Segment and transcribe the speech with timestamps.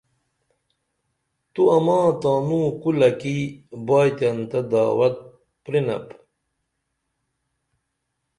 [1.53, 3.37] تو اماں تانوں کُلہ کی
[3.85, 5.15] بائتین تہ دعوت
[5.63, 6.05] پرینپ